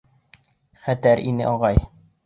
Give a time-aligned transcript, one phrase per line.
[0.87, 1.83] Хәтәр ине ағай.